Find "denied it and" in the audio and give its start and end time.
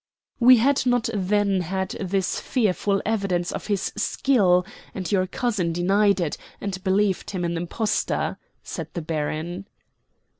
5.73-6.83